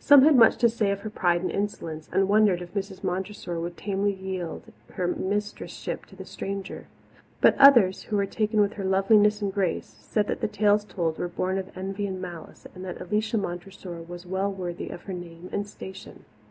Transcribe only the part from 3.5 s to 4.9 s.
would tamely yield